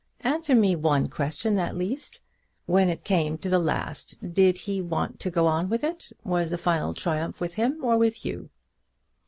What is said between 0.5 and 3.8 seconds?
me one question at least: when it came to the